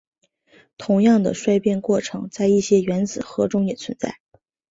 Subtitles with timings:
[0.79, 4.17] 同样的衰变过程在一些原子核中也存在。